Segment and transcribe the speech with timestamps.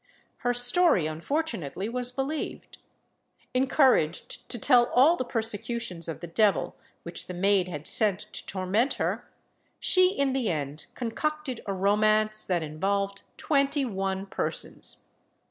[0.37, 2.79] Her story unfortunately was believed.
[3.53, 8.43] Encouraged to tell all the persecutions of the devil which the maid had sent to
[8.47, 9.29] torment her,
[9.79, 15.05] she in the end concocted a romance that involved twenty one persons.